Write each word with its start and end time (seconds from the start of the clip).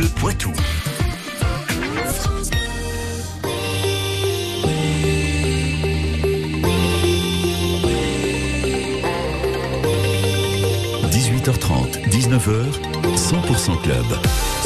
Bleu 0.00 0.10
Poitou.– 0.12 0.50
18h30, 11.10 12.08
19h, 12.08 12.99
100% 13.30 13.80
Club 13.82 14.04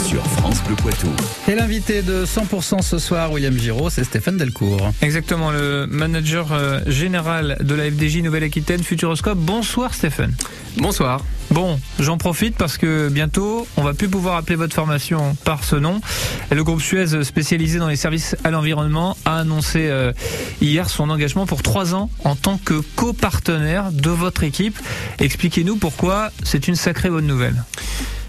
sur 0.06 0.26
France 0.26 0.62
Bleu 0.64 0.74
Poitou. 0.76 1.10
Et 1.48 1.54
l'invité 1.54 2.00
de 2.00 2.24
100% 2.24 2.80
ce 2.80 2.96
soir, 2.96 3.30
William 3.30 3.54
Giraud, 3.58 3.90
c'est 3.90 4.04
Stéphane 4.04 4.38
Delcourt. 4.38 4.90
Exactement, 5.02 5.50
le 5.50 5.86
manager 5.86 6.50
euh, 6.50 6.80
général 6.86 7.58
de 7.60 7.74
la 7.74 7.90
FDJ 7.90 8.22
Nouvelle-Aquitaine 8.22 8.82
Futuroscope. 8.82 9.36
Bonsoir 9.36 9.92
Stéphane. 9.92 10.34
Bonsoir. 10.78 11.20
Bon, 11.50 11.78
j'en 11.98 12.16
profite 12.16 12.56
parce 12.56 12.78
que 12.78 13.10
bientôt, 13.10 13.66
on 13.76 13.82
va 13.82 13.92
plus 13.92 14.08
pouvoir 14.08 14.36
appeler 14.36 14.56
votre 14.56 14.74
formation 14.74 15.36
par 15.44 15.62
ce 15.62 15.76
nom. 15.76 16.00
Le 16.50 16.64
groupe 16.64 16.80
Suez, 16.80 17.22
spécialisé 17.22 17.78
dans 17.78 17.88
les 17.88 17.96
services 17.96 18.34
à 18.44 18.50
l'environnement, 18.50 19.18
a 19.26 19.40
annoncé 19.40 19.88
euh, 19.90 20.14
hier 20.62 20.88
son 20.88 21.10
engagement 21.10 21.44
pour 21.44 21.60
trois 21.62 21.94
ans 21.94 22.08
en 22.24 22.34
tant 22.34 22.56
que 22.56 22.80
copartenaire 22.96 23.92
de 23.92 24.08
votre 24.08 24.42
équipe. 24.42 24.78
Expliquez-nous 25.18 25.76
pourquoi 25.76 26.30
c'est 26.42 26.66
une 26.66 26.76
sacrée 26.76 27.10
bonne 27.10 27.26
nouvelle. 27.26 27.62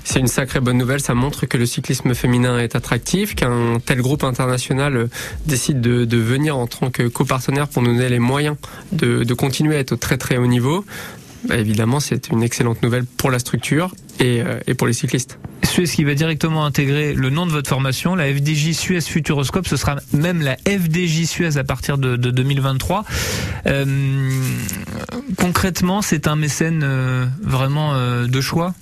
C'est 0.06 0.20
une 0.20 0.28
sacrée 0.28 0.60
bonne 0.60 0.78
nouvelle, 0.78 1.02
ça 1.02 1.16
montre 1.16 1.48
que 1.48 1.58
le 1.58 1.66
cyclisme 1.66 2.14
féminin 2.14 2.60
est 2.60 2.76
attractif, 2.76 3.34
qu'un 3.34 3.80
tel 3.84 4.02
groupe 4.02 4.24
international 4.24 4.96
euh, 4.96 5.08
décide 5.48 5.82
de, 5.82 6.18
venir 6.18 6.56
en 6.56 6.68
tant 6.68 6.92
que 6.92 7.08
copartenaire 7.08 7.68
pour 7.68 7.82
nous 7.82 7.94
donner 7.94 8.10
les 8.10 8.20
moyens 8.20 8.56
de, 8.92 9.34
continuer 9.34 9.76
à 9.76 9.80
être 9.80 9.94
au 9.94 9.96
très 9.96 10.18
très 10.18 10.38
haut 10.38 10.46
niveau. 10.46 10.86
Bah, 11.50 11.58
évidemment, 11.58 12.00
c'est 12.00 12.30
une 12.30 12.44
excellente 12.44 12.84
nouvelle 12.84 13.06
pour 13.06 13.32
la 13.32 13.40
structure 13.40 13.96
et, 14.20 14.42
euh, 14.42 14.60
pour 14.78 14.86
les 14.86 14.94
cyclistes. 14.94 15.40
Suez 15.64 15.86
qui 15.86 16.04
va 16.04 16.14
directement 16.14 16.66
intégrer 16.66 17.16
le 17.16 17.32
nom 17.32 17.48
de 17.48 17.52
votre 17.52 17.70
formation, 17.70 18.14
la 18.14 18.32
FDJ 18.32 18.74
Suez 18.74 19.02
Futuroscope, 19.02 19.68
ce 19.68 19.76
sera 19.76 19.96
même 20.14 20.42
la 20.42 20.56
FDJ 20.68 21.26
Suez 21.26 21.58
à 21.58 21.64
partir 21.64 21.98
de, 21.98 22.16
de 22.16 22.30
2023. 22.30 23.06
Euh, 23.66 24.30
concrètement, 25.38 26.04
c'est 26.04 26.28
un 26.28 26.36
mécène 26.36 26.86
vraiment 27.42 27.96
de 28.28 28.42
choix 28.42 28.76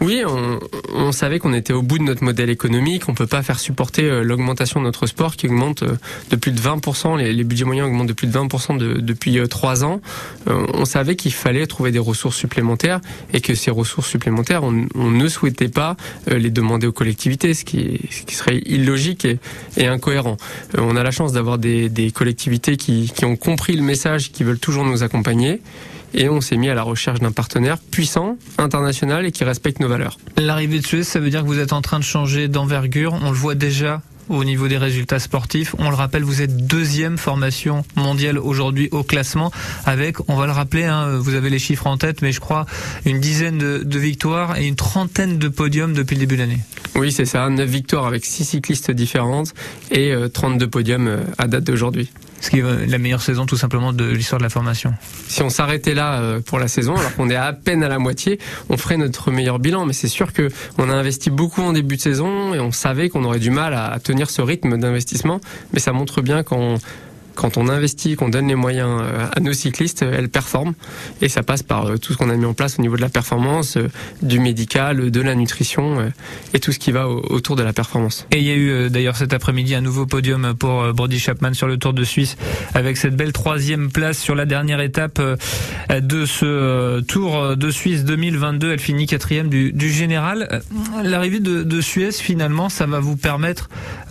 oui, 0.00 0.22
on, 0.26 0.60
on 0.94 1.12
savait 1.12 1.38
qu'on 1.38 1.54
était 1.54 1.72
au 1.72 1.82
bout 1.82 1.98
de 1.98 2.02
notre 2.02 2.22
modèle 2.22 2.50
économique. 2.50 3.08
On 3.08 3.14
peut 3.14 3.26
pas 3.26 3.42
faire 3.42 3.58
supporter 3.58 4.04
euh, 4.04 4.22
l'augmentation 4.22 4.80
de 4.80 4.84
notre 4.84 5.06
sport 5.06 5.36
qui 5.36 5.46
augmente 5.46 5.82
euh, 5.82 5.96
de 6.30 6.36
plus 6.36 6.52
de 6.52 6.60
20%. 6.60 7.16
Les, 7.16 7.32
les 7.32 7.44
budgets 7.44 7.64
moyens 7.64 7.88
augmentent 7.88 8.08
de 8.08 8.12
plus 8.12 8.26
de 8.26 8.32
20% 8.32 8.76
de, 8.76 9.00
depuis 9.00 9.38
euh, 9.38 9.46
trois 9.46 9.84
ans. 9.84 10.00
on 10.46 10.84
savait 10.84 11.16
qu'il 11.16 11.32
fallait 11.32 11.66
trouver 11.66 11.92
des 11.92 11.98
ressources 11.98 12.36
supplémentaires 12.36 13.00
et 13.32 13.40
que 13.40 13.54
ces 13.54 13.70
ressources 13.70 14.08
supplémentaires, 14.08 14.64
on, 14.64 14.86
on 14.94 15.10
ne 15.10 15.28
souhaitait 15.28 15.68
pas 15.68 15.96
les 16.26 16.50
demander 16.50 16.86
aux 16.86 16.92
collectivités, 16.92 17.54
ce 17.54 17.64
qui, 17.64 18.00
ce 18.10 18.22
qui 18.22 18.34
serait 18.34 18.58
illogique 18.66 19.24
et, 19.24 19.38
et 19.76 19.86
incohérent. 19.86 20.36
on 20.76 20.96
a 20.96 21.02
la 21.02 21.10
chance 21.10 21.32
d'avoir 21.32 21.58
des, 21.58 21.88
des 21.88 22.10
collectivités 22.10 22.76
qui, 22.76 23.10
qui 23.14 23.24
ont 23.24 23.36
compris 23.36 23.76
le 23.76 23.82
message, 23.82 24.32
qui 24.32 24.44
veulent 24.44 24.58
toujours 24.58 24.84
nous 24.84 25.02
accompagner 25.02 25.60
et 26.16 26.28
on 26.28 26.40
s'est 26.40 26.56
mis 26.56 26.68
à 26.68 26.74
la 26.74 26.82
recherche 26.82 27.20
d'un 27.20 27.30
partenaire 27.30 27.78
puissant, 27.78 28.36
international 28.58 29.26
et 29.26 29.32
qui 29.32 29.44
respecte 29.44 29.80
nos 29.80 29.88
valeurs. 29.88 30.18
L'arrivée 30.36 30.80
de 30.80 30.86
Suez, 30.86 31.04
ça 31.04 31.20
veut 31.20 31.30
dire 31.30 31.42
que 31.42 31.46
vous 31.46 31.60
êtes 31.60 31.72
en 31.72 31.82
train 31.82 31.98
de 31.98 32.04
changer 32.04 32.48
d'envergure. 32.48 33.14
On 33.22 33.30
le 33.30 33.36
voit 33.36 33.54
déjà 33.54 34.02
au 34.28 34.44
niveau 34.44 34.66
des 34.68 34.78
résultats 34.78 35.18
sportifs. 35.18 35.74
On 35.78 35.90
le 35.90 35.94
rappelle, 35.94 36.24
vous 36.24 36.42
êtes 36.42 36.66
deuxième 36.66 37.18
formation 37.18 37.84
mondiale 37.94 38.38
aujourd'hui 38.38 38.88
au 38.90 39.02
classement 39.02 39.52
avec, 39.84 40.16
on 40.28 40.36
va 40.36 40.46
le 40.46 40.52
rappeler, 40.52 40.84
hein, 40.84 41.16
vous 41.18 41.34
avez 41.34 41.50
les 41.50 41.58
chiffres 41.58 41.86
en 41.86 41.96
tête, 41.96 42.22
mais 42.22 42.32
je 42.32 42.40
crois 42.40 42.66
une 43.04 43.20
dizaine 43.20 43.58
de, 43.58 43.82
de 43.84 43.98
victoires 43.98 44.56
et 44.56 44.66
une 44.66 44.74
trentaine 44.74 45.38
de 45.38 45.48
podiums 45.48 45.92
depuis 45.92 46.14
le 46.14 46.20
début 46.20 46.36
de 46.36 46.40
l'année. 46.40 46.58
Oui, 46.96 47.12
c'est 47.12 47.24
ça, 47.26 47.48
9 47.48 47.68
victoires 47.68 48.06
avec 48.06 48.24
6 48.24 48.44
cyclistes 48.44 48.90
différentes 48.90 49.54
et 49.90 50.12
euh, 50.12 50.28
32 50.28 50.66
podiums 50.66 51.08
euh, 51.08 51.18
à 51.38 51.46
date 51.46 51.64
d'aujourd'hui. 51.64 52.10
Ce 52.40 52.50
qui 52.50 52.58
est 52.58 52.86
la 52.86 52.98
meilleure 52.98 53.22
saison 53.22 53.46
tout 53.46 53.56
simplement 53.56 53.92
de 53.92 54.04
l'histoire 54.04 54.38
de 54.38 54.44
la 54.44 54.50
formation. 54.50 54.94
Si 55.28 55.42
on 55.42 55.50
s'arrêtait 55.50 55.94
là 55.94 56.20
euh, 56.20 56.40
pour 56.40 56.58
la 56.58 56.68
saison, 56.68 56.96
alors 56.96 57.14
qu'on 57.14 57.30
est 57.30 57.36
à 57.36 57.52
peine 57.52 57.82
à 57.82 57.88
la 57.88 57.98
moitié, 57.98 58.38
on 58.68 58.76
ferait 58.76 58.96
notre 58.96 59.30
meilleur 59.30 59.58
bilan. 59.58 59.86
Mais 59.86 59.92
c'est 59.92 60.08
sûr 60.08 60.32
que 60.32 60.48
on 60.78 60.88
a 60.90 60.94
investi 60.94 61.30
beaucoup 61.30 61.62
en 61.62 61.72
début 61.72 61.96
de 61.96 62.00
saison 62.00 62.54
et 62.54 62.60
on 62.60 62.72
savait 62.72 63.08
qu'on 63.08 63.24
aurait 63.24 63.38
du 63.38 63.50
mal 63.50 63.74
à 63.74 63.98
tenir 64.00 64.30
ce 64.30 64.42
rythme 64.42 64.76
d'investissement. 64.78 65.40
Mais 65.72 65.80
ça 65.80 65.92
montre 65.92 66.22
bien 66.22 66.42
qu'on 66.42 66.78
quand 67.36 67.56
on 67.56 67.68
investit, 67.68 68.16
qu'on 68.16 68.28
donne 68.28 68.48
les 68.48 68.54
moyens 68.54 69.02
à 69.32 69.40
nos 69.40 69.52
cyclistes, 69.52 70.02
elles 70.02 70.28
performent. 70.28 70.74
Et 71.22 71.28
ça 71.28 71.42
passe 71.42 71.62
par 71.62 71.98
tout 72.00 72.12
ce 72.12 72.18
qu'on 72.18 72.30
a 72.30 72.36
mis 72.36 72.44
en 72.44 72.54
place 72.54 72.78
au 72.78 72.82
niveau 72.82 72.96
de 72.96 73.02
la 73.02 73.08
performance, 73.08 73.78
du 74.22 74.40
médical, 74.40 75.10
de 75.10 75.20
la 75.20 75.34
nutrition 75.34 76.12
et 76.54 76.60
tout 76.60 76.72
ce 76.72 76.78
qui 76.78 76.92
va 76.92 77.08
autour 77.08 77.56
de 77.56 77.62
la 77.62 77.72
performance. 77.72 78.26
Et 78.32 78.38
il 78.38 78.44
y 78.44 78.50
a 78.50 78.56
eu 78.56 78.90
d'ailleurs 78.90 79.16
cet 79.16 79.32
après-midi 79.32 79.74
un 79.74 79.80
nouveau 79.80 80.06
podium 80.06 80.54
pour 80.58 80.92
Brody 80.92 81.18
Chapman 81.18 81.54
sur 81.54 81.66
le 81.66 81.76
Tour 81.76 81.92
de 81.92 82.04
Suisse 82.04 82.36
avec 82.74 82.96
cette 82.96 83.16
belle 83.16 83.32
troisième 83.32 83.90
place 83.90 84.18
sur 84.18 84.34
la 84.34 84.46
dernière 84.46 84.80
étape 84.80 85.20
de 85.90 86.26
ce 86.26 87.00
Tour 87.02 87.56
de 87.56 87.70
Suisse 87.70 88.04
2022. 88.04 88.72
Elle 88.72 88.78
finit 88.78 89.06
quatrième 89.06 89.48
du, 89.48 89.72
du 89.72 89.90
général. 89.90 90.62
L'arrivée 91.02 91.40
de, 91.40 91.62
de 91.62 91.80
Suez, 91.80 92.12
finalement, 92.12 92.68
ça 92.68 92.86
va 92.86 93.00
vous 93.00 93.16
permettre 93.16 93.68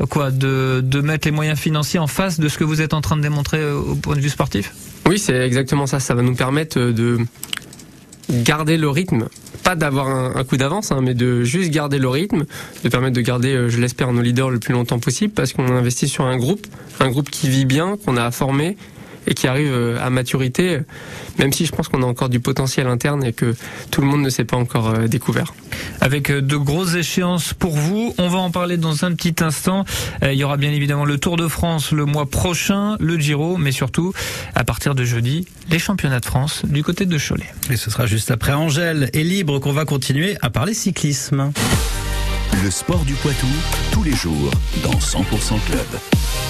quoi 0.10 0.32
de, 0.32 0.82
de 0.84 1.02
mettre 1.02 1.28
les 1.28 1.32
moyens 1.32 1.60
financiers 1.60 2.00
en 2.00 2.08
face 2.08 2.40
de 2.40 2.48
ce 2.48 2.58
que 2.58 2.64
vous 2.64 2.82
êtes 2.82 2.94
en 2.94 3.02
train 3.02 3.15
de 3.18 3.22
démontrer 3.22 3.64
au 3.72 3.96
point 3.96 4.16
de 4.16 4.22
vue 4.22 4.30
sportif 4.30 4.74
Oui, 5.08 5.20
c'est 5.20 5.38
exactement 5.38 5.88
ça. 5.88 6.00
Ça 6.00 6.16
va 6.16 6.22
nous 6.22 6.36
permettre 6.36 6.80
de 6.80 7.20
garder 8.30 8.78
le 8.78 8.90
rythme, 8.90 9.28
pas 9.64 9.76
d'avoir 9.76 10.08
un, 10.08 10.44
coup 10.44 10.58
d'avance, 10.58 10.92
hein, 10.92 11.00
mais 11.02 11.14
de 11.14 11.44
juste 11.44 11.72
garder 11.72 12.00
le 12.00 12.10
rythme, 12.10 12.46
de 12.84 12.90
permettre 12.90 13.16
de 13.16 13.22
garder, 13.22 13.70
je 13.70 13.80
l'espère, 13.80 14.12
nos 14.14 14.22
leaders 14.22 14.50
le 14.50 14.60
plus 14.60 14.74
longtemps 14.74 15.00
possible, 15.00 15.34
parce 15.34 15.54
qu'on 15.54 15.68
investit 15.68 16.08
sur 16.08 16.26
un 16.26 16.38
groupe, 16.38 16.66
un 17.00 17.10
groupe 17.10 17.30
qui 17.30 17.50
vit 17.50 17.66
bien, 17.66 17.98
qu'on 18.04 18.18
a 18.18 18.26
à 18.26 18.32
former 18.32 18.78
et 19.28 19.34
qui 19.34 19.48
arrive 19.48 19.98
à 20.02 20.10
maturité, 20.10 20.80
même 21.40 21.52
si 21.52 21.66
je 21.66 21.72
pense 21.72 21.88
qu'on 21.88 22.04
a 22.04 22.06
encore 22.06 22.30
du 22.30 22.40
potentiel 22.40 22.88
interne 22.88 23.24
et 23.24 23.34
que 23.34 23.56
tout 23.92 24.02
le 24.02 24.08
monde 24.08 24.22
ne 24.22 24.30
s'est 24.30 24.46
pas 24.46 24.58
encore 24.58 24.94
découvert. 25.08 25.54
Avec 26.02 26.32
de 26.32 26.58
grosses 26.58 26.96
échéances 26.96 27.54
pour 27.54 27.76
vous, 27.76 28.14
on 28.18 28.28
va 28.28 28.40
en 28.40 28.52
parler 28.52 28.78
dans 28.78 29.06
un 29.06 29.14
petit 29.14 29.44
instant. 29.44 29.86
Il 30.22 30.34
y 30.34 30.44
aura 30.44 30.58
bien 30.58 30.72
évidemment 30.72 31.06
le 31.06 31.18
Tour 31.18 31.38
de 31.38 31.48
France 31.48 31.92
le 31.92 32.06
mois 32.06 32.26
prochain, 32.26 32.96
le 33.00 33.18
Giro, 33.18 33.58
mais 33.58 33.72
surtout, 33.72 34.14
à 34.54 34.64
partir 34.64 34.96
de 34.96 35.04
jeudi, 35.04 35.48
les 35.70 35.80
championnats 35.80 36.20
de 36.20 36.26
France 36.26 36.62
du 36.66 36.84
côté 36.84 37.06
de 37.06 37.18
Cholet. 37.18 37.50
Et 37.70 37.78
ce 37.78 37.90
sera 37.90 38.06
juste 38.06 38.32
après 38.32 38.54
Angèle 38.54 39.10
et 39.14 39.24
Libre 39.24 39.60
qu'on 39.60 39.74
va 39.74 39.86
continuer 39.86 40.38
à 40.42 40.50
parler 40.50 40.74
cyclisme. 40.74 41.52
Le 42.64 42.72
sport 42.72 43.04
du 43.06 43.14
Poitou, 43.14 43.48
tous 43.92 44.04
les 44.04 44.14
jours, 44.14 44.52
dans 44.84 44.98
100% 44.98 45.60
Club. 45.66 46.45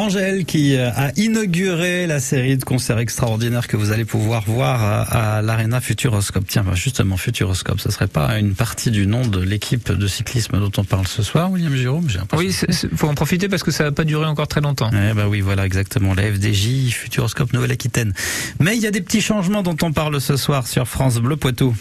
Angèle 0.00 0.46
qui 0.46 0.76
euh, 0.76 0.90
a 0.96 1.12
inauguré 1.16 2.06
la 2.06 2.20
série 2.20 2.56
de 2.56 2.64
concerts 2.64 2.98
extraordinaires 2.98 3.68
que 3.68 3.76
vous 3.76 3.92
allez 3.92 4.06
pouvoir 4.06 4.44
voir 4.46 4.82
à, 4.82 5.36
à 5.36 5.42
l'Arena 5.42 5.82
Futuroscope. 5.82 6.44
Tiens, 6.48 6.62
bah, 6.62 6.72
justement, 6.74 7.18
Futuroscope, 7.18 7.80
ce 7.80 7.90
serait 7.90 8.06
pas 8.06 8.38
une 8.38 8.54
partie 8.54 8.90
du 8.90 9.06
nom 9.06 9.26
de 9.26 9.40
l'équipe 9.40 9.92
de 9.92 10.06
cyclisme 10.06 10.58
dont 10.58 10.72
on 10.78 10.84
parle 10.84 11.06
ce 11.06 11.22
soir, 11.22 11.50
William 11.52 11.76
Jérôme? 11.76 12.06
Oui, 12.32 12.56
il 12.66 12.96
faut 12.96 13.08
en 13.08 13.14
profiter 13.14 13.50
parce 13.50 13.62
que 13.62 13.70
ça 13.70 13.84
va 13.84 13.92
pas 13.92 14.04
durer 14.04 14.24
encore 14.24 14.48
très 14.48 14.62
longtemps. 14.62 14.90
Eh 14.92 15.12
bah 15.12 15.28
oui, 15.28 15.42
voilà, 15.42 15.66
exactement. 15.66 16.14
La 16.14 16.22
FDJ, 16.32 16.92
Futuroscope 16.92 17.52
Nouvelle-Aquitaine. 17.52 18.14
Mais 18.58 18.76
il 18.76 18.82
y 18.82 18.86
a 18.86 18.90
des 18.90 19.02
petits 19.02 19.20
changements 19.20 19.62
dont 19.62 19.76
on 19.82 19.92
parle 19.92 20.18
ce 20.18 20.38
soir 20.38 20.66
sur 20.66 20.88
France 20.88 21.18
Bleu 21.18 21.36
Poitou. 21.36 21.76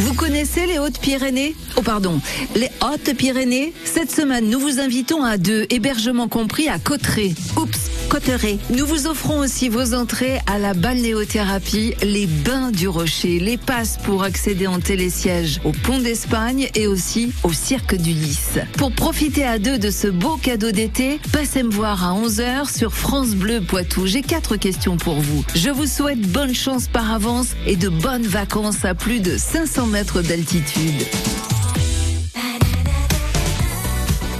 Vous 0.00 0.14
connaissez 0.14 0.66
les 0.66 0.78
Hautes-Pyrénées? 0.78 1.56
Oh 1.76 1.82
pardon, 1.82 2.20
les 2.54 2.70
Hautes-Pyrénées 2.82 3.72
Cette 3.84 4.12
semaine, 4.12 4.48
nous 4.48 4.60
vous 4.60 4.78
invitons 4.78 5.24
à 5.24 5.38
deux 5.38 5.66
hébergements 5.70 6.28
compris 6.28 6.68
à 6.68 6.78
Cotteret. 6.78 7.34
Oups, 7.56 7.90
Cotteret. 8.08 8.58
Nous 8.70 8.86
vous 8.86 9.06
offrons 9.06 9.40
aussi 9.40 9.68
vos 9.68 9.94
entrées 9.94 10.38
à 10.46 10.58
la 10.58 10.72
balnéothérapie, 10.72 11.94
les 12.02 12.26
bains 12.26 12.70
du 12.70 12.88
Rocher, 12.88 13.38
les 13.38 13.56
passes 13.56 13.98
pour 13.98 14.22
accéder 14.22 14.66
en 14.66 14.80
télésiège 14.80 15.60
au 15.64 15.72
Pont 15.72 15.98
d'Espagne 15.98 16.70
et 16.74 16.86
aussi 16.86 17.32
au 17.42 17.52
Cirque 17.52 17.94
du 17.94 18.10
Lys. 18.10 18.58
Pour 18.76 18.92
profiter 18.92 19.44
à 19.44 19.58
deux 19.58 19.78
de 19.78 19.90
ce 19.90 20.08
beau 20.08 20.36
cadeau 20.36 20.70
d'été, 20.70 21.20
passez 21.32 21.62
me 21.62 21.70
voir 21.70 22.04
à 22.04 22.18
11h 22.18 22.74
sur 22.74 22.94
France 22.94 23.30
Bleu 23.30 23.60
Poitou. 23.60 24.06
J'ai 24.06 24.22
quatre 24.22 24.56
questions 24.56 24.96
pour 24.96 25.20
vous. 25.20 25.44
Je 25.54 25.70
vous 25.70 25.86
souhaite 25.86 26.20
bonne 26.20 26.54
chance 26.54 26.88
par 26.88 27.12
avance 27.12 27.48
et 27.66 27.76
de 27.76 27.88
bonnes 27.88 28.26
vacances 28.26 28.84
à 28.84 28.94
plus 28.94 29.20
de 29.20 29.36
500 29.36 29.86
mètres 29.86 30.22
d'altitude. 30.22 31.02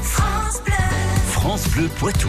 France 0.02 0.62
Bleu. 0.64 0.74
France 1.30 1.68
Bleu 1.74 1.88
Poitou. 1.98 2.28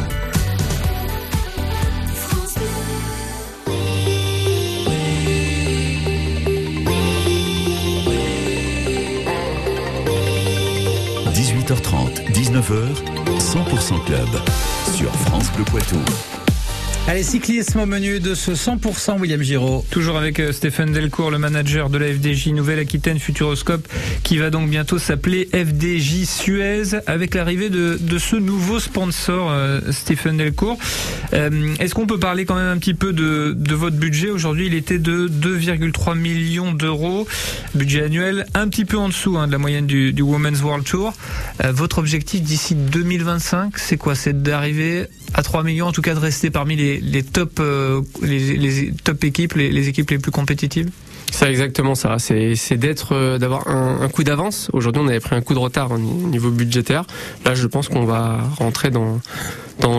19h, 12.08 12.94
100% 13.40 14.06
Club. 14.06 14.30
Sur 14.94 15.12
France 15.16 15.52
Bleu 15.54 15.66
Poitou. 15.66 16.00
Allez, 17.10 17.24
cyclisme 17.24 17.80
au 17.80 17.88
menu 17.88 18.20
de 18.20 18.36
ce 18.36 18.52
100% 18.52 19.20
William 19.20 19.42
Giraud. 19.42 19.84
Toujours 19.90 20.16
avec 20.16 20.40
euh, 20.40 20.52
Stéphane 20.52 20.92
Delcourt, 20.92 21.32
le 21.32 21.40
manager 21.40 21.90
de 21.90 21.98
la 21.98 22.06
FDJ 22.06 22.50
Nouvelle-Aquitaine 22.50 23.18
Futuroscope, 23.18 23.88
qui 24.22 24.38
va 24.38 24.52
donc 24.52 24.70
bientôt 24.70 25.00
s'appeler 25.00 25.50
FDJ 25.52 26.26
Suez, 26.26 27.00
avec 27.08 27.34
l'arrivée 27.34 27.72
de, 27.72 27.98
ce 28.20 28.36
nouveau 28.36 28.80
sponsor, 28.80 29.50
euh, 29.50 29.80
Stéphane 29.90 30.38
Delcourt. 30.38 30.78
Euh, 31.34 31.74
Est-ce 31.80 31.96
qu'on 31.96 32.06
peut 32.06 32.20
parler 32.20 32.46
quand 32.46 32.54
même 32.54 32.68
un 32.68 32.78
petit 32.78 32.94
peu 32.94 33.12
de, 33.12 33.56
de 33.58 33.74
votre 33.74 33.98
budget? 33.98 34.30
Aujourd'hui, 34.30 34.68
il 34.68 34.76
était 34.76 35.00
de 35.00 35.28
2,3 35.28 36.16
millions 36.16 36.74
d'euros, 36.74 37.28
budget 37.74 38.04
annuel, 38.04 38.46
un 38.54 38.68
petit 38.68 38.86
peu 38.86 39.00
en 39.00 39.08
dessous 39.08 39.36
hein, 39.36 39.48
de 39.48 39.52
la 39.52 39.58
moyenne 39.58 39.88
du, 39.88 40.14
du 40.14 40.22
Women's 40.22 40.62
World 40.62 40.86
Tour. 40.86 41.14
Euh, 41.66 41.72
votre 41.72 41.98
objectif 41.98 42.44
d'ici 42.44 42.76
2025, 42.76 43.80
c'est 43.80 43.98
quoi? 43.98 44.14
C'est 44.14 44.44
d'arriver 44.44 45.08
à 45.34 45.44
3 45.44 45.64
millions, 45.64 45.88
en 45.88 45.92
tout 45.92 46.02
cas 46.02 46.14
de 46.14 46.20
rester 46.20 46.50
parmi 46.50 46.76
les, 46.76 47.24
top, 47.24 47.60
euh, 47.60 48.02
les, 48.22 48.92
top 49.04 49.24
équipes, 49.24 49.54
les, 49.54 49.88
équipes 49.88 50.10
les 50.10 50.18
plus 50.18 50.32
compétitives 50.32 50.90
C'est 51.32 51.50
exactement 51.50 51.96
ça. 51.96 52.18
C'est 52.20 52.78
d'être, 52.78 53.14
euh, 53.14 53.38
d'avoir 53.38 53.68
un, 53.68 54.08
coup 54.10 54.24
d'avance. 54.24 54.70
Aujourd'hui, 54.74 55.02
on 55.04 55.08
avait 55.08 55.20
pris 55.20 55.36
un 55.36 55.42
coup 55.42 55.54
de 55.54 55.60
retard 55.60 55.92
au 55.92 55.98
niveau 55.98 56.50
budgétaire. 56.50 57.06
Là, 57.46 57.54
je 57.54 57.68
pense 57.68 57.90
qu'on 57.90 58.06
va 58.06 58.40
rentrer 58.58 58.90
dans 58.90 59.22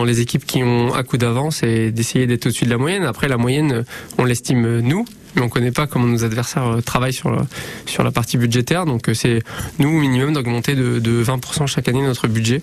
les 0.03 0.19
équipes 0.19 0.45
qui 0.45 0.63
ont 0.63 0.93
un 0.93 1.03
coup 1.03 1.17
d'avance 1.17 1.63
et 1.63 1.91
d'essayer 1.91 2.27
d'être 2.27 2.47
au-dessus 2.47 2.65
de 2.65 2.69
la 2.69 2.77
moyenne. 2.77 3.03
Après, 3.03 3.27
la 3.27 3.37
moyenne, 3.37 3.85
on 4.17 4.25
l'estime 4.25 4.79
nous, 4.79 5.05
mais 5.35 5.41
on 5.41 5.49
connaît 5.49 5.71
pas 5.71 5.87
comment 5.87 6.07
nos 6.07 6.25
adversaires 6.25 6.67
euh, 6.67 6.81
travaillent 6.81 7.13
sur 7.13 8.03
la 8.03 8.11
partie 8.11 8.37
budgétaire. 8.37 8.85
Donc, 8.85 9.09
c'est 9.13 9.41
nous 9.79 9.89
au 9.89 9.99
minimum 10.01 10.33
d'augmenter 10.33 10.75
de 10.75 11.23
20% 11.23 11.67
chaque 11.67 11.87
année 11.87 12.01
notre 12.01 12.27
budget. 12.27 12.61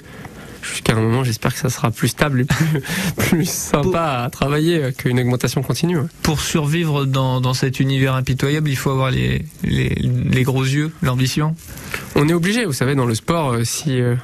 Jusqu'à 0.62 0.94
un 0.94 1.00
moment, 1.00 1.24
j'espère 1.24 1.52
que 1.54 1.60
ça 1.60 1.70
sera 1.70 1.90
plus 1.90 2.08
stable 2.08 2.40
et 2.40 2.44
plus, 2.44 2.80
plus 3.16 3.48
sympa 3.48 4.22
à 4.24 4.30
travailler 4.30 4.92
qu'une 4.96 5.20
augmentation 5.20 5.62
continue. 5.62 5.98
Pour 6.22 6.40
survivre 6.40 7.04
dans, 7.04 7.40
dans 7.40 7.54
cet 7.54 7.80
univers 7.80 8.14
impitoyable, 8.14 8.68
il 8.70 8.76
faut 8.76 8.90
avoir 8.90 9.10
les, 9.10 9.44
les, 9.62 9.88
les 9.90 10.42
gros 10.42 10.64
yeux, 10.64 10.92
l'ambition. 11.02 11.54
On 12.16 12.28
est 12.28 12.32
obligé, 12.34 12.64
vous 12.64 12.72
savez, 12.72 12.94
dans 12.94 13.06
le 13.06 13.14
sport, 13.14 13.52
euh, 13.52 13.64
si 13.64 14.00
euh, 14.00 14.14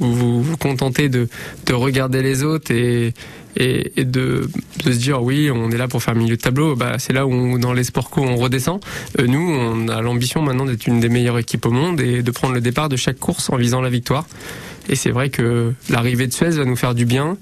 vous 0.00 0.14
vous 0.14 0.42
vous 0.42 0.56
contentez 0.56 1.08
de, 1.08 1.28
de 1.66 1.72
regarder 1.72 2.20
les 2.22 2.42
autres 2.42 2.72
et, 2.72 3.14
et, 3.56 3.92
et 4.00 4.04
de, 4.04 4.50
de 4.84 4.92
se 4.92 4.98
dire 4.98 5.22
oui, 5.22 5.48
on 5.52 5.70
est 5.70 5.76
là 5.76 5.86
pour 5.86 6.02
faire 6.02 6.16
milieu 6.16 6.36
de 6.36 6.40
tableau, 6.42 6.74
bah, 6.74 6.96
c'est 6.98 7.12
là 7.12 7.24
où 7.26 7.32
on- 7.32 7.58
dans 7.58 7.72
les 7.72 7.84
sports 7.84 8.10
co 8.10 8.20
on 8.22 8.34
redescend. 8.36 8.80
Euh, 9.20 9.26
nous, 9.28 9.38
on 9.40 9.86
a 9.88 10.02
l'ambition 10.02 10.42
maintenant 10.42 10.64
d'être 10.64 10.86
une 10.88 10.98
des 10.98 11.08
meilleures 11.08 11.38
équipes 11.38 11.66
au 11.66 11.70
monde 11.70 12.00
et 12.00 12.22
de 12.24 12.30
prendre 12.32 12.54
le 12.54 12.60
départ 12.60 12.88
de 12.88 12.96
chaque 12.96 13.18
course 13.20 13.48
en 13.50 13.56
visant 13.56 13.80
la 13.80 13.90
victoire. 13.90 14.26
Et 14.88 14.96
c'est 14.96 15.10
vrai 15.10 15.30
que 15.30 15.72
l'arrivée 15.88 16.26
de 16.26 16.32
Suez 16.32 16.50
va 16.50 16.64
nous 16.64 16.76
faire 16.76 16.94
du 16.94 17.06
bien, 17.06 17.36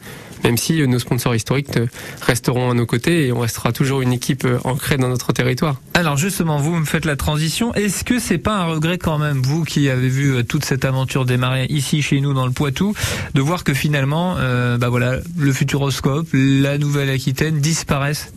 même 0.44 0.56
si 0.56 0.86
nos 0.86 0.98
sponsors 0.98 1.34
historiques 1.34 1.76
euh, 1.76 1.86
resteront 2.20 2.70
à 2.70 2.74
nos 2.74 2.86
côtés 2.86 3.26
et 3.26 3.32
on 3.32 3.40
restera 3.40 3.72
toujours 3.72 4.02
une 4.02 4.12
équipe 4.12 4.44
euh, 4.44 4.58
ancrée 4.64 4.96
dans 4.96 5.08
notre 5.08 5.32
territoire. 5.32 5.80
Alors 5.94 6.16
justement, 6.16 6.58
vous 6.58 6.74
me 6.74 6.84
faites 6.84 7.04
la 7.04 7.16
transition. 7.16 7.74
Est-ce 7.74 8.04
que 8.04 8.18
c'est 8.18 8.38
pas 8.38 8.56
un 8.56 8.64
regret 8.64 8.98
quand 8.98 9.18
même, 9.18 9.40
vous 9.42 9.64
qui 9.64 9.88
avez 9.88 10.08
vu 10.08 10.34
euh, 10.34 10.42
toute 10.42 10.64
cette 10.64 10.84
aventure 10.84 11.24
démarrer 11.24 11.66
ici 11.66 12.02
chez 12.02 12.20
nous 12.20 12.32
dans 12.32 12.46
le 12.46 12.52
Poitou, 12.52 12.94
de 13.34 13.40
voir 13.40 13.64
que 13.64 13.74
finalement, 13.74 14.36
bah 14.78 14.88
voilà, 14.88 15.18
le 15.38 15.52
Futuroscope, 15.52 16.28
la 16.32 16.78
Nouvelle-Aquitaine 16.78 17.60
disparaissent 17.60 18.32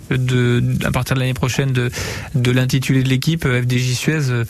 à 0.84 0.92
partir 0.92 1.16
de 1.16 1.20
l'année 1.20 1.34
prochaine 1.34 1.72
de, 1.72 2.52
l'intitulé 2.52 3.04
de 3.04 3.10
l'équipe 3.10 3.46
FDJ 3.46 3.94
Suez. 3.94 4.44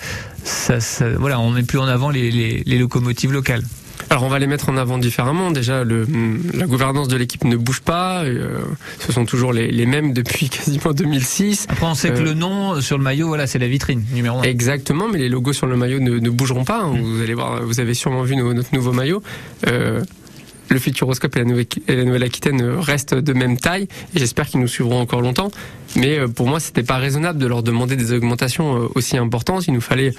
voilà, 1.17 1.39
on 1.39 1.51
met 1.51 1.63
plus 1.63 1.79
en 1.79 1.87
avant 1.87 2.09
les 2.09 2.63
locomotives 2.77 3.31
locales. 3.31 3.63
Alors 4.09 4.23
on 4.23 4.27
va 4.29 4.39
les 4.39 4.47
mettre 4.47 4.69
en 4.69 4.77
avant 4.77 4.97
différemment. 4.97 5.51
Déjà, 5.51 5.83
le, 5.83 6.07
la 6.53 6.65
gouvernance 6.67 7.07
de 7.07 7.17
l'équipe 7.17 7.43
ne 7.43 7.55
bouge 7.57 7.81
pas. 7.81 8.23
euh, 8.23 8.59
ce 8.99 9.11
sont 9.11 9.25
toujours 9.25 9.51
les, 9.53 9.71
les 9.71 9.85
mêmes 9.85 10.13
depuis 10.13 10.49
quasiment 10.49 10.91
2006. 10.93 11.65
Après, 11.69 11.85
on 11.85 11.95
sait 11.95 12.09
que 12.11 12.19
Euh, 12.19 12.23
le 12.23 12.33
nom 12.33 12.79
sur 12.81 12.97
le 12.97 13.03
maillot, 13.03 13.27
voilà, 13.27 13.47
c'est 13.47 13.59
la 13.59 13.67
vitrine 13.67 14.03
numéro 14.13 14.39
un. 14.39 14.43
Exactement, 14.43 15.07
mais 15.11 15.17
les 15.19 15.29
logos 15.29 15.53
sur 15.53 15.67
le 15.67 15.75
maillot 15.75 15.99
ne, 15.99 16.19
ne 16.19 16.29
bougeront 16.29 16.63
pas. 16.65 16.83
hein. 16.83 16.93
Mm. 16.93 17.01
Vous 17.01 17.21
allez 17.21 17.33
voir, 17.33 17.63
vous 17.63 17.79
avez 17.79 17.93
sûrement 17.93 18.23
vu 18.23 18.35
nos- 18.35 18.53
notre 18.53 18.73
nouveau 18.73 18.91
maillot. 18.91 19.21
Euh, 19.67 20.03
le 20.69 20.79
Futuroscope 20.79 21.35
et 21.35 21.39
la 21.39 21.45
Nouvelle- 21.45 21.65
et 21.87 21.95
la 21.95 22.03
Nouvelle-Aquitaine 22.05 22.61
restent 22.79 23.13
de 23.13 23.33
même 23.33 23.57
taille 23.57 23.87
et 24.15 24.19
j'espère 24.19 24.47
qu'ils 24.47 24.59
nous 24.59 24.67
suivront 24.67 24.99
encore 24.99 25.21
longtemps. 25.21 25.51
Mais 25.95 26.19
pour 26.27 26.47
moi, 26.47 26.59
c'était 26.59 26.81
pas 26.83 26.97
raisonnable 26.97 27.37
de 27.39 27.45
leur 27.45 27.61
demander 27.63 27.95
des 27.95 28.11
augmentations 28.13 28.89
aussi 28.95 29.15
importantes. 29.17 29.67
Il 29.67 29.73
nous 29.75 29.81
fallait 29.81 30.11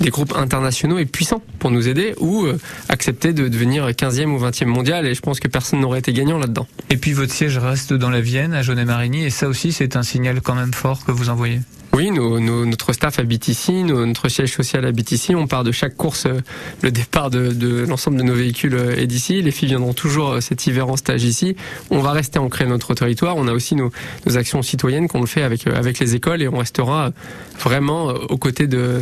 des 0.00 0.10
groupes 0.10 0.34
internationaux 0.36 0.98
et 0.98 1.06
puissants 1.06 1.42
pour 1.58 1.70
nous 1.70 1.88
aider 1.88 2.14
ou 2.18 2.44
euh, 2.44 2.58
accepter 2.88 3.32
de 3.32 3.48
devenir 3.48 3.88
15e 3.88 4.26
ou 4.26 4.38
20e 4.38 4.66
mondial 4.66 5.06
et 5.06 5.14
je 5.14 5.20
pense 5.20 5.40
que 5.40 5.48
personne 5.48 5.80
n'aurait 5.80 6.00
été 6.00 6.12
gagnant 6.12 6.38
là-dedans. 6.38 6.66
Et 6.90 6.96
puis 6.96 7.12
votre 7.12 7.32
siège 7.32 7.58
reste 7.58 7.92
dans 7.92 8.10
la 8.10 8.20
Vienne, 8.20 8.54
à 8.54 8.62
Jaunet-Marigny, 8.62 9.24
et 9.24 9.30
ça 9.30 9.48
aussi, 9.48 9.72
c'est 9.72 9.96
un 9.96 10.02
signal 10.02 10.40
quand 10.40 10.54
même 10.54 10.74
fort 10.74 11.04
que 11.04 11.12
vous 11.12 11.30
envoyez. 11.30 11.60
Oui, 11.92 12.10
notre 12.10 12.92
staff 12.92 13.18
habite 13.18 13.48
ici, 13.48 13.82
notre 13.84 14.28
siège 14.28 14.52
social 14.52 14.84
habite 14.84 15.12
ici. 15.12 15.34
On 15.34 15.46
part 15.46 15.64
de 15.64 15.72
chaque 15.72 15.96
course, 15.96 16.26
euh, 16.26 16.40
le 16.82 16.90
départ 16.90 17.30
de, 17.30 17.86
l'ensemble 17.88 18.18
de 18.18 18.22
nos 18.22 18.34
véhicules 18.34 18.74
euh, 18.74 18.96
est 18.96 19.06
d'ici. 19.06 19.40
Les 19.40 19.50
filles 19.50 19.68
viendront 19.68 19.94
toujours 19.94 20.32
euh, 20.32 20.40
cet 20.40 20.66
hiver 20.66 20.88
en 20.88 20.96
stage 20.96 21.24
ici. 21.24 21.56
On 21.90 22.00
va 22.00 22.12
rester 22.12 22.38
ancré 22.38 22.64
dans 22.64 22.70
notre 22.70 22.94
territoire. 22.94 23.36
On 23.36 23.48
a 23.48 23.52
aussi 23.52 23.76
nos, 23.76 23.90
actions 24.36 24.60
citoyennes 24.62 25.08
qu'on 25.08 25.20
le 25.20 25.26
fait 25.26 25.42
avec, 25.42 25.64
les 25.98 26.14
écoles 26.14 26.42
et 26.42 26.48
on 26.48 26.58
restera 26.58 27.12
vraiment 27.58 28.08
aux 28.08 28.36
côtés 28.36 28.66
de 28.66 29.00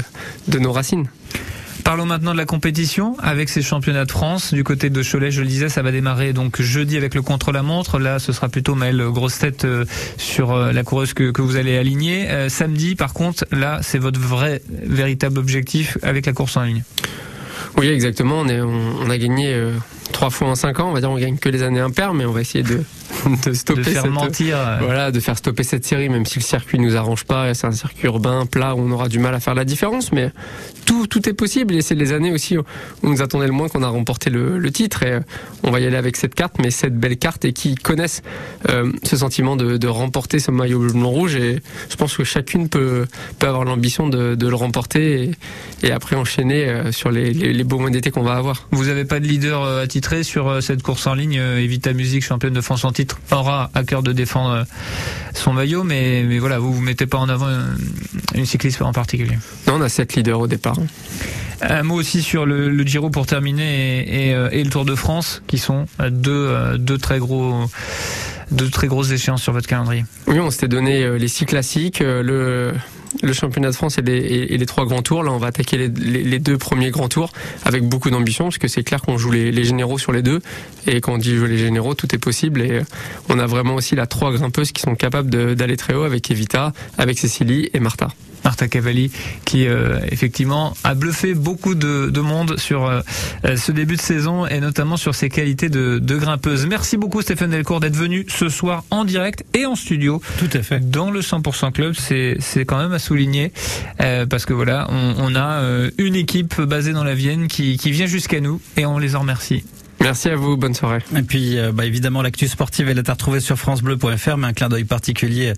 nos 0.58 0.72
racines. 0.72 1.08
Parlons 1.84 2.06
maintenant 2.06 2.32
de 2.32 2.38
la 2.38 2.46
compétition 2.46 3.14
avec 3.20 3.50
ces 3.50 3.60
championnats 3.60 4.06
de 4.06 4.10
France. 4.10 4.54
Du 4.54 4.64
côté 4.64 4.88
de 4.88 5.02
Cholet, 5.02 5.30
je 5.30 5.42
le 5.42 5.46
disais, 5.46 5.68
ça 5.68 5.82
va 5.82 5.92
démarrer 5.92 6.32
donc 6.32 6.62
jeudi 6.62 6.96
avec 6.96 7.14
le 7.14 7.20
contre-la-montre. 7.20 7.98
Là, 7.98 8.18
ce 8.18 8.32
sera 8.32 8.48
plutôt 8.48 8.74
Maëlle 8.74 9.04
grosse 9.10 9.38
tête 9.38 9.66
euh, 9.66 9.84
sur 10.16 10.52
euh, 10.52 10.72
la 10.72 10.82
coureuse 10.82 11.12
que, 11.12 11.30
que 11.30 11.42
vous 11.42 11.56
allez 11.56 11.76
aligner. 11.76 12.30
Euh, 12.30 12.48
samedi, 12.48 12.94
par 12.94 13.12
contre, 13.12 13.44
là, 13.52 13.80
c'est 13.82 13.98
votre 13.98 14.18
vrai, 14.18 14.62
véritable 14.70 15.38
objectif 15.38 15.98
avec 16.02 16.24
la 16.24 16.32
course 16.32 16.56
en 16.56 16.62
ligne. 16.62 16.82
Oui, 17.76 17.88
exactement. 17.88 18.40
On, 18.40 19.10
a 19.10 19.18
gagné 19.18 19.54
trois 20.12 20.30
fois 20.30 20.48
en 20.48 20.54
cinq 20.54 20.80
ans. 20.80 20.88
On 20.88 20.92
va 20.92 21.00
dire 21.00 21.10
on 21.10 21.18
gagne 21.18 21.36
que 21.36 21.48
les 21.48 21.62
années 21.62 21.80
impaires, 21.80 22.14
mais 22.14 22.24
on 22.24 22.32
va 22.32 22.40
essayer 22.40 22.64
de, 22.64 22.82
de 23.46 23.52
stopper 23.52 23.80
de 23.82 23.84
faire 23.90 24.02
cette- 24.02 24.10
mentir. 24.10 24.58
Voilà, 24.82 25.10
de 25.10 25.20
faire 25.20 25.36
stopper 25.38 25.62
cette 25.62 25.84
série, 25.84 26.08
même 26.08 26.26
si 26.26 26.38
le 26.38 26.44
circuit 26.44 26.78
nous 26.78 26.96
arrange 26.96 27.24
pas, 27.24 27.54
c'est 27.54 27.66
un 27.66 27.72
circuit 27.72 28.06
urbain, 28.06 28.46
plat, 28.46 28.74
où 28.74 28.80
on 28.80 28.90
aura 28.90 29.08
du 29.08 29.18
mal 29.18 29.34
à 29.34 29.40
faire 29.40 29.54
la 29.54 29.64
différence, 29.64 30.12
mais 30.12 30.30
tout, 30.86 31.06
tout 31.06 31.28
est 31.28 31.32
possible, 31.34 31.74
et 31.74 31.82
c'est 31.82 31.94
les 31.94 32.12
années 32.12 32.32
aussi 32.32 32.58
où 32.58 32.62
on 33.02 33.10
nous 33.10 33.22
attendait 33.22 33.46
le 33.46 33.52
moins 33.52 33.68
qu'on 33.68 33.82
a 33.82 33.88
remporté 33.88 34.30
le, 34.30 34.58
le 34.58 34.70
titre, 34.70 35.02
et 35.02 35.12
euh, 35.12 35.20
on 35.62 35.70
va 35.70 35.80
y 35.80 35.86
aller 35.86 35.96
avec 35.96 36.16
cette 36.16 36.34
carte, 36.34 36.56
mais 36.58 36.70
cette 36.70 36.98
belle 36.98 37.16
carte, 37.16 37.44
et 37.44 37.52
qui 37.52 37.74
connaissent 37.74 38.22
euh, 38.68 38.92
ce 39.02 39.16
sentiment 39.16 39.56
de, 39.56 39.76
de 39.76 39.88
remporter 39.88 40.38
ce 40.38 40.50
maillot 40.50 40.80
blanc-rouge, 40.92 41.36
et 41.36 41.60
je 41.90 41.96
pense 41.96 42.16
que 42.16 42.24
chacune 42.24 42.68
peut, 42.68 43.06
peut 43.38 43.46
avoir 43.48 43.64
l'ambition 43.64 44.08
de, 44.08 44.34
de 44.34 44.48
le 44.48 44.54
remporter, 44.54 45.22
et, 45.82 45.86
et 45.88 45.90
après 45.92 46.16
enchaîner 46.16 46.68
euh, 46.68 46.92
sur 46.92 47.10
les, 47.10 47.32
les, 47.32 47.52
les 47.52 47.64
beaux 47.64 47.78
mois 47.78 47.90
d'été 47.90 48.10
qu'on 48.10 48.22
va 48.22 48.34
avoir. 48.34 48.68
Vous 48.70 48.84
n'avez 48.86 49.04
pas 49.04 49.20
de 49.20 49.26
leader 49.26 49.62
attitré 49.78 50.22
sur 50.22 50.62
cette 50.62 50.82
course 50.82 51.06
en 51.06 51.14
ligne. 51.14 51.34
Evita 51.34 51.92
Music, 51.92 52.24
championne 52.24 52.52
de 52.52 52.60
France 52.60 52.84
en 52.84 52.92
titre, 52.92 53.13
aura 53.30 53.70
à 53.74 53.84
cœur 53.84 54.02
de 54.02 54.12
défendre 54.12 54.50
euh, 54.50 54.64
son 55.34 55.52
maillot, 55.52 55.84
mais, 55.84 56.24
mais 56.26 56.38
voilà, 56.38 56.58
vous 56.58 56.72
vous 56.72 56.80
mettez 56.80 57.06
pas 57.06 57.18
en 57.18 57.28
avant 57.28 57.48
euh, 57.48 57.62
une 58.34 58.46
cycliste 58.46 58.82
en 58.82 58.92
particulier. 58.92 59.38
Non, 59.66 59.74
on 59.74 59.80
a 59.80 59.88
sept 59.88 60.14
leaders 60.14 60.38
au 60.38 60.46
départ. 60.46 60.76
Un 61.60 61.82
mot 61.82 61.94
aussi 61.94 62.22
sur 62.22 62.46
le, 62.46 62.68
le 62.68 62.84
Giro 62.84 63.10
pour 63.10 63.26
terminer 63.26 64.00
et, 64.00 64.28
et, 64.28 64.34
euh, 64.34 64.48
et 64.52 64.62
le 64.62 64.70
Tour 64.70 64.84
de 64.84 64.94
France, 64.94 65.42
qui 65.46 65.58
sont 65.58 65.86
deux, 66.10 66.76
deux 66.78 66.98
très 66.98 67.18
gros, 67.18 67.64
deux 68.50 68.68
très 68.68 68.86
grosses 68.86 69.10
échéances 69.10 69.42
sur 69.42 69.52
votre 69.52 69.68
calendrier. 69.68 70.04
Oui, 70.26 70.38
on 70.40 70.50
s'était 70.50 70.68
donné 70.68 71.18
les 71.18 71.28
six 71.28 71.46
classiques, 71.46 72.00
le, 72.00 72.72
le 73.24 73.32
championnat 73.32 73.70
de 73.70 73.74
France 73.74 73.98
et 73.98 74.02
les, 74.02 74.66
trois 74.66 74.86
grands 74.86 75.02
tours. 75.02 75.22
Là, 75.22 75.32
on 75.32 75.38
va 75.38 75.48
attaquer 75.48 75.76
les, 75.76 76.38
deux 76.38 76.58
premiers 76.58 76.90
grands 76.90 77.08
tours 77.08 77.32
avec 77.64 77.82
beaucoup 77.84 78.10
d'ambition, 78.10 78.44
parce 78.44 78.58
que 78.58 78.68
c'est 78.68 78.82
clair 78.82 79.02
qu'on 79.02 79.18
joue 79.18 79.30
les, 79.30 79.64
généraux 79.64 79.98
sur 79.98 80.12
les 80.12 80.22
deux. 80.22 80.40
Et 80.86 81.00
quand 81.00 81.14
on 81.14 81.18
dit 81.18 81.36
jouer 81.36 81.48
les 81.48 81.58
généraux, 81.58 81.94
tout 81.94 82.14
est 82.14 82.18
possible. 82.18 82.62
Et 82.62 82.70
euh, 82.72 82.82
on 83.28 83.38
a 83.38 83.46
vraiment 83.46 83.74
aussi 83.74 83.96
là 83.96 84.06
trois 84.06 84.32
grimpeuses 84.32 84.72
qui 84.72 84.82
sont 84.82 84.94
capables 84.94 85.30
d'aller 85.54 85.76
très 85.76 85.94
haut 85.94 86.02
avec 86.02 86.30
Evita, 86.30 86.72
avec 86.98 87.18
Cécilie 87.18 87.70
et 87.72 87.80
Martha. 87.80 88.08
Marta 88.44 88.68
Cavalli, 88.68 89.10
qui 89.44 89.66
euh, 89.66 89.98
effectivement 90.10 90.74
a 90.84 90.94
bluffé 90.94 91.34
beaucoup 91.34 91.74
de, 91.74 92.10
de 92.10 92.20
monde 92.20 92.58
sur 92.58 92.86
euh, 92.86 93.00
euh, 93.44 93.56
ce 93.56 93.72
début 93.72 93.96
de 93.96 94.00
saison 94.00 94.46
et 94.46 94.60
notamment 94.60 94.96
sur 94.96 95.14
ses 95.14 95.28
qualités 95.28 95.68
de, 95.68 95.98
de 95.98 96.16
grimpeuse. 96.16 96.66
Merci 96.66 96.96
beaucoup 96.96 97.22
Stéphane 97.22 97.50
Delcourt 97.50 97.80
d'être 97.80 97.96
venu 97.96 98.26
ce 98.28 98.48
soir 98.48 98.84
en 98.90 99.04
direct 99.04 99.44
et 99.54 99.66
en 99.66 99.74
studio 99.74 100.20
Tout 100.38 100.50
à 100.52 100.62
fait. 100.62 100.90
dans 100.90 101.10
le 101.10 101.20
100% 101.20 101.72
Club. 101.72 101.94
C'est 101.98 102.36
c'est 102.40 102.64
quand 102.64 102.78
même 102.78 102.92
à 102.92 102.98
souligner 102.98 103.52
euh, 104.00 104.26
parce 104.26 104.44
que 104.46 104.52
voilà, 104.52 104.86
on, 104.90 105.14
on 105.18 105.34
a 105.34 105.60
euh, 105.62 105.90
une 105.98 106.14
équipe 106.14 106.60
basée 106.60 106.92
dans 106.92 107.04
la 107.04 107.14
Vienne 107.14 107.48
qui, 107.48 107.76
qui 107.78 107.90
vient 107.90 108.06
jusqu'à 108.06 108.40
nous 108.40 108.60
et 108.76 108.86
on 108.86 108.98
les 108.98 109.16
en 109.16 109.20
remercie. 109.20 109.64
Merci 110.00 110.28
à 110.28 110.36
vous, 110.36 110.56
bonne 110.56 110.74
soirée. 110.74 110.98
Et 111.16 111.22
puis, 111.22 111.58
euh, 111.58 111.72
bah, 111.72 111.86
évidemment, 111.86 112.20
l'actu 112.20 112.46
sportive, 112.46 112.88
elle 112.88 112.98
est 112.98 113.08
à 113.08 113.12
retrouver 113.14 113.40
sur 113.40 113.56
francebleu.fr, 113.58 114.36
mais 114.36 114.46
un 114.48 114.52
clin 114.52 114.68
d'œil 114.68 114.84
particulier 114.84 115.54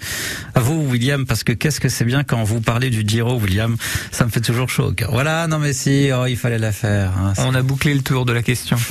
à 0.55 0.61
vous, 0.61 0.87
William, 0.89 1.27
parce 1.27 1.43
que 1.43 1.53
qu'est-ce 1.53 1.81
que 1.81 1.89
c'est 1.89 2.05
bien 2.05 2.23
quand 2.23 2.45
vous 2.45 2.61
parlez 2.61 2.91
du 2.91 3.03
Giro, 3.07 3.39
William? 3.41 3.77
Ça 4.13 4.25
me 4.25 4.31
fait 4.31 4.41
toujours 4.41 4.69
chaud 4.69 4.85
au 4.89 4.93
cœur. 4.93 5.11
Voilà, 5.11 5.47
non 5.49 5.59
mais 5.59 5.73
si, 5.73 6.11
oh, 6.17 6.27
il 6.27 6.37
fallait 6.37 6.59
la 6.59 6.73
faire. 6.73 7.13
hein. 7.19 7.33
On 7.39 7.55
a 7.55 7.63
bouclé 7.63 7.93
le 7.95 8.03
tour 8.03 8.25
de 8.25 8.33
la 8.33 8.43
question. 8.43 8.77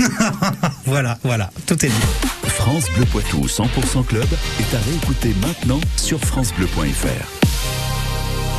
Voilà, 0.85 1.17
voilà, 1.23 1.49
tout 1.65 1.83
est 1.85 1.89
dit. 1.89 2.47
France 2.47 2.85
Bleu 2.95 3.05
Poitou 3.05 3.45
100% 3.47 4.05
Club 4.05 4.27
est 4.59 4.75
à 4.75 4.79
réécouter 4.79 5.33
maintenant 5.41 5.79
sur 5.97 6.19
francebleu.fr. 6.19 7.44